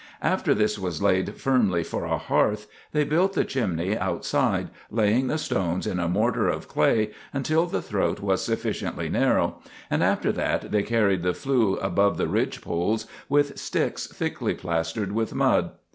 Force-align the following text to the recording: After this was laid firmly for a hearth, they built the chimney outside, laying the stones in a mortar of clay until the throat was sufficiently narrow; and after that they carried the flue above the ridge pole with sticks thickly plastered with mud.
After 0.23 0.55
this 0.55 0.79
was 0.79 0.99
laid 0.99 1.35
firmly 1.35 1.83
for 1.83 2.05
a 2.05 2.17
hearth, 2.17 2.65
they 2.91 3.03
built 3.03 3.33
the 3.33 3.45
chimney 3.45 3.95
outside, 3.95 4.69
laying 4.89 5.27
the 5.27 5.37
stones 5.37 5.85
in 5.85 5.99
a 5.99 6.07
mortar 6.07 6.47
of 6.47 6.67
clay 6.67 7.11
until 7.33 7.67
the 7.67 7.83
throat 7.83 8.19
was 8.19 8.41
sufficiently 8.43 9.09
narrow; 9.09 9.57
and 9.91 10.03
after 10.03 10.31
that 10.31 10.71
they 10.71 10.81
carried 10.81 11.21
the 11.21 11.35
flue 11.35 11.77
above 11.77 12.17
the 12.17 12.27
ridge 12.27 12.61
pole 12.61 12.97
with 13.29 13.59
sticks 13.59 14.07
thickly 14.07 14.55
plastered 14.55 15.11
with 15.11 15.35
mud. 15.35 15.69